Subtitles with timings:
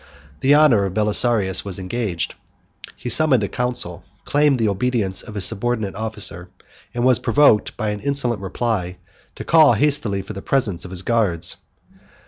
[0.39, 2.33] The honor of Belisarius was engaged;
[2.95, 6.49] he summoned a council; claimed the obedience of his subordinate officer;
[6.91, 8.97] and was provoked, by an insolent reply,
[9.35, 11.57] to call hastily for the presence of his guards.